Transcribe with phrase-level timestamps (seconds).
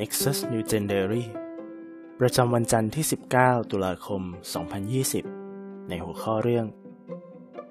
[0.00, 1.24] Nexus New Gen Diary
[2.20, 3.04] ประจำวันจันทร์ที่
[3.36, 4.22] 19 ตุลาคม
[5.06, 6.66] 2020 ในหัวข้อเรื่อง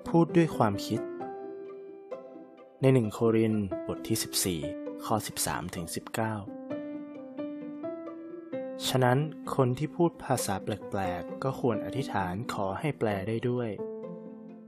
[0.08, 1.00] พูดด้วยความคิด
[2.82, 3.54] ในหนึ่งโคริน
[3.88, 5.16] บทที่ 14 ข้อ
[5.46, 5.86] 13 ถึง
[7.12, 9.18] 19 ฉะนั้น
[9.56, 13.70] คนที่พูดภาษาแปลกๆ ก็ควรอธิษฐานขอให้แปลได้ด้วย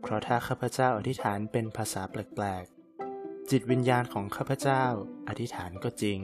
[0.01, 4.83] เพราะถ้าข้าพเจ้าอธิษฐานเป็นภาษาแปลกๆจิตวิญญาณของข้าพเจ้า
[5.29, 6.19] อธิษฐานก็จริง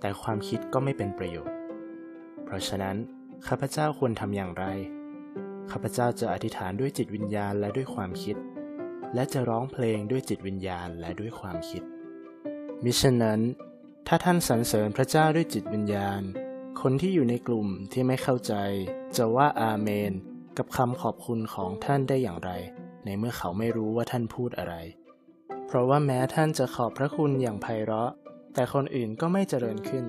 [0.00, 1.56] แต่ความคิดก็ไม่เป็นประโยชน์
[2.44, 2.96] เพราะฉะนั้น
[3.46, 4.64] ข้าพเจ้าควรทำอย่างไร
[5.70, 8.36] ข้าพเจ้าจะอธิษฐานด้วยจิตวิญญาณและด้วยความคิด
[9.14, 11.82] และจะร้องเพลงด้วยจิตวิญญาณและด้วยความคิด
[12.84, 13.40] มิฉะนั้น
[14.06, 16.22] ถ้าท่านสรรเสริญพระเจ้าด้วยจิตวิญญาณ
[16.80, 18.54] คนที่อยู่ในกลุ่มที่ไม่เข้าใจ
[19.16, 20.12] จะว่าอาเมน
[20.58, 22.50] กับคำขอบคุณของท่านได้อย่างไร
[23.04, 24.74] ในเมื่อเขาไม่รู้ว่าท่านพูดอะไร
[25.66, 28.10] เพราะว่าแม้ท่านจะขอบพระคุณอย่างไพเราะ
[28.58, 30.04] แต่คนอื่นก็ไม่เจริญขึ้น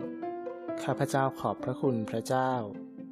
[0.83, 2.51] ข้าพเจ้าขอบพระคุณพระเจ้า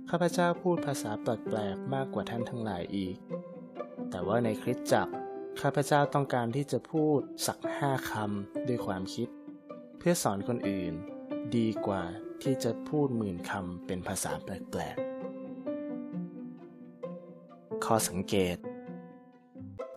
[0.10, 3.16] ข้าพเจ้าพูดภาษาแปลกๆมากกว่าท่านทั้งหลายอีก
[4.10, 5.14] แต่ว่าในคริสตจักร
[5.62, 9.28] ข้าพเจ้าต้องการที่จะพูดสักห้าคำด้วยความคิด
[9.98, 10.94] เพื่อสอนคนอื่น
[11.58, 12.04] ดีกว่า
[12.42, 18.58] ที่จะพูดหมื่นคำเป็นภาษาแปลกๆ ข้อสังเกต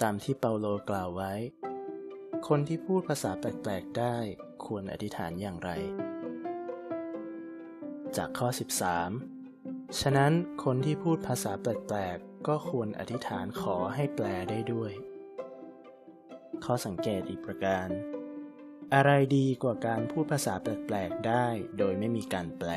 [0.03, 1.33] ตามที่เปาโลกล่าวไว้
[2.47, 4.17] คนที่พูดภาษาแปลกๆได้
[4.64, 5.70] ควรอธิษฐานอย่างไร
[8.17, 8.48] จากข้อ
[9.25, 10.33] 13 ฉะนั้น
[10.64, 14.92] คนที่พูดภาษาแปลกๆก็ควรอธิษฐานขอให้แปลได้ด้วย
[16.64, 17.89] ข้อสังเกตอีกประการ
[18.94, 21.47] อะไรดีกว่าการพูดภาษาแปลกๆได้
[21.78, 22.70] โดยไม่มีการแปล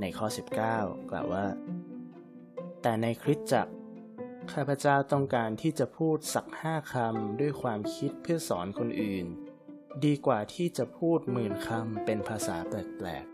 [0.00, 0.26] ในข้อ
[0.68, 1.46] 19 กล่าวว่า
[2.82, 3.72] แต่ในคริสตจักร
[4.52, 9.26] ข้าพเจ้าต้องการที่จะพูดสักห้าคำด้วยความคิดเพื่อสอนคนอื่น
[10.04, 13.24] ดีกว่าที่จะพูดหมื่นคำเป็นภาษาแปลก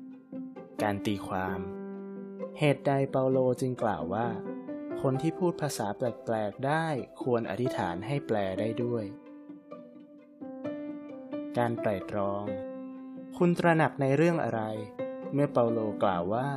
[0.00, 1.58] ๆ การตีความ
[2.58, 4.28] เหตุใดเปาโลจึงกล่าวว่า
[5.00, 6.86] คนที่พูดภาษาแปลกๆได้
[7.22, 9.04] ควรอธิษฐานให้แปลได้ด้วย
[11.58, 12.44] การไตรตรอง
[13.36, 14.62] คุณตระหนักในเรื่องอะไร
[15.32, 16.48] เมื่อเปาโลกล่าวว่า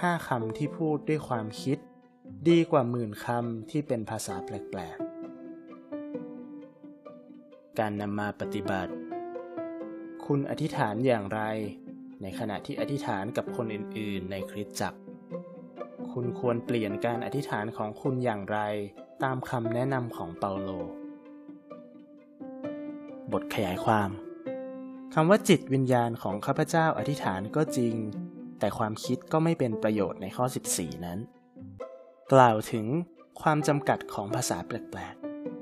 [0.00, 1.78] ห้าคำที่พูดด้วยความคิด
[2.50, 8.92] ดีกว่าหมื่นคำที่เป็นภาษาแปลกๆ การนำมาปฏิบัติ
[10.26, 11.40] คุณอธิษฐานอย่างไร
[12.22, 15.00] ในขณะที่อธิษฐานกับคนอื่นๆ ในคริสตจักร
[16.12, 18.58] คุณควรเปลี่ยนการอธิษฐานของคุณอย่างไร
[19.22, 20.70] ตามคำแนะนำของเปาโล
[23.32, 24.10] บทขยายความ
[25.14, 27.94] คำว่าจิตวิญญาณของข้าพเจ้าอธิษฐานก็จริง
[28.58, 31.20] แต่ความคิดก็ไม่เป็นประโยชน์ในข้อ 14 นั้น
[32.36, 32.86] กล่าวถึง
[33.42, 35.14] ความจำกัดของภาษาแปลก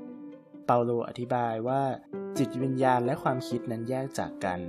[0.09, 1.83] ๆ เปาโลอธิบายว่า
[2.37, 4.59] จิตวิญญาณและความคิดนั้นแยกจากกัน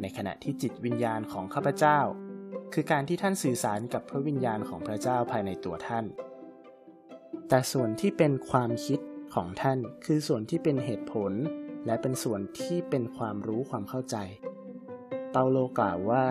[0.00, 1.98] ในขณะที่จิตวิญญาณของข้าพเจ้า
[2.74, 6.04] คือการที่ท่านสื่อสารกับพระวิญญาณของพระเจ้าภายในตัวท่าน
[7.48, 9.00] แต่ส่วนที่เป็นความคิด
[9.34, 11.32] ของท่านคือส่วนที่เป็นเหตุผล
[11.86, 14.16] และเป็นส่วนที่เป็นความรู้ความเข้าใจ
[15.32, 16.24] เปาโลกล่าวว่า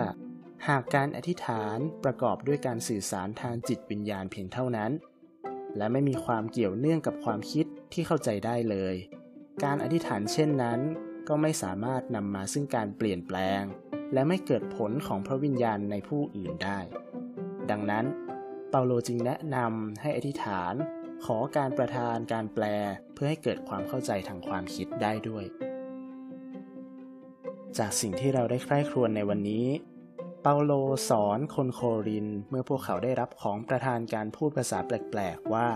[0.68, 4.92] หากการอธิษฐานประกอบด้วยการสื่อสารทางจิตวิญญาณเพียงเท่านั้น
[5.76, 8.94] และไม่มีความเกี่ยวเนื่องกับความคิดที่เข้าใจได้เลย
[9.64, 10.80] การอธิษฐานเช่นนั้น
[11.28, 13.62] ก็ไม่สามารถนำมาซึ่งการเปลี่ยนแปลง
[14.12, 16.78] และไม่เกิดผลของพระวิญญาณในผู้อื่นได้
[17.70, 18.04] ดังนั้น
[18.70, 20.74] เปาโลจึงแนะนำให้อธิษฐาน
[21.24, 22.64] ขอการประทานการแปล
[23.14, 25.44] เพื่อให้เกิดความเข้าใจทางความคิดได้ด้วย
[27.78, 29.66] จากสิ่งที่เราได้ใคร่ครวญในวันนี้
[30.46, 30.72] เปาโล
[31.08, 35.68] สอนคนโครินเมื่อพวกเขาได้รับของประทานการพูดภาษาแปลกๆว่า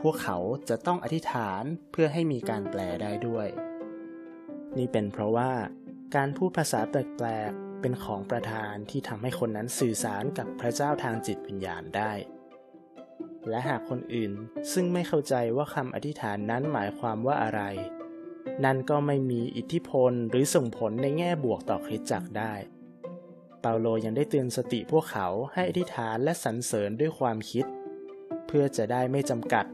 [0.00, 0.38] พวกเขา
[0.68, 3.48] จะต้องอธิษฐานเพื่อให้มีการแปลได้ด้วย
[4.78, 5.52] นี่เป็นเพราะว่า
[6.16, 12.12] การพูดภาษาแปลกๆเป็นของประทานที่ทำให้คนนั้นสื่อสารกับพระเจ้าทางจิตวิญญาณได้
[13.48, 14.32] และหากคนอื่น
[14.72, 17.62] ซึ่งไม่เข้าใจว่าคำอธิษฐานนั้นหมายความว่าอะไร
[18.64, 22.54] นั่นก็ไม่มีอิทธิพลหรือส่งผลในแง่บวกต่อคริสตจักรได้
[23.60, 27.66] เปาโลยังได้เตือนสติพวกเขาให้อธิษฐานและสรรเสริญด้วยความคิด
[28.46, 29.64] เพื่อจะได้ไม่จำกัด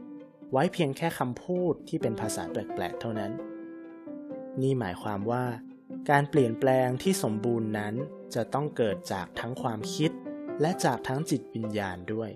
[0.51, 3.31] ไว้เพียงแค่คำพูดที่เป็นภาษาแปลกๆเท่านั้น
[4.61, 5.45] นี่หมายความว่า
[6.09, 7.95] การเปลี่ยนแปลงที่สมบูรณ์นั้น
[8.35, 10.11] จะต้องเกิดจากทั้งความคิด
[10.61, 12.31] และจากทั้งจิตวิญญาณด้วย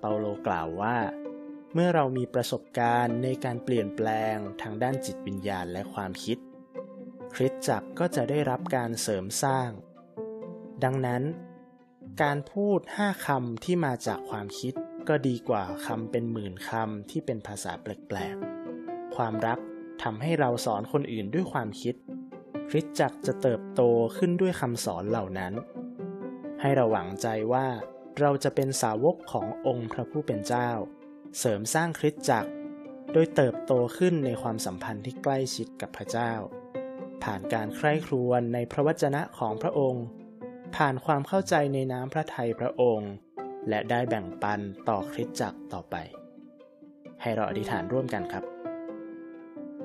[0.00, 0.96] เปาโลกล่าวว่า
[1.74, 6.38] เมื่อเรามีประสบการณ์ในการเปลี่ยนแปลงทางด้านจิตวิญญาณและความคิด
[7.34, 9.70] คริสตจักรก็จะได้รับการเสริมสร้าง
[10.84, 11.22] ดังนั้น
[12.22, 14.74] การพูดห้าคำที่มาจากความคิด
[15.08, 19.58] ก็ดีกว่าคำเป็นหมื่นคำที่เป็นภาษาแปลกๆ ความรัก
[20.02, 21.94] ทำให้เราสอนคนอื่นด้วยความคิด
[22.68, 23.82] คริสจักรจะเติบโต
[24.16, 25.52] ขึ้นด้วยคำสอนเหล่านั้น
[26.60, 27.66] ให้เราหวังใจว่า
[28.20, 30.70] เราจะเป็นสาวกขององค์พระผู้เป็นเจ้า
[31.38, 32.50] เสริมสร้างคริสจักร
[33.12, 36.32] โดยเติบโตขึ้นในความสัมพันธ์ที่ใกล้ชิดกับพระเจ้า
[37.22, 40.04] ผ่านการใคร่ครวญในพระวจนะของพระองค์
[40.76, 43.12] ผ่านความเข้าใจในน้ำพระทัยพระองค์
[43.68, 45.96] และได้แบ่งปันต่อคริสตจักรต่อไป
[47.22, 48.44] ให้เราอธิษฐานร่วมกันครับ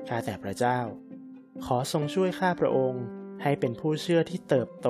[0.08, 0.78] ข้าแต่พระเจ้า
[1.66, 3.04] ขอทรงช่วยข้าพระองค์
[3.42, 4.88] ให้เป็นผู้เชื่อที่เติบโต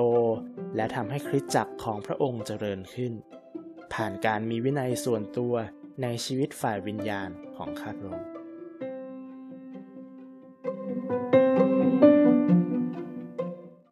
[0.75, 3.13] และทำให้คริสตจักรของพระองค์เจริญขึ้น
[3.93, 5.53] ผ่านการมีวินัยส่วนตัว
[6.01, 8.38] ในชีวิตฝ่ายวิญญาณของข้าพระองค์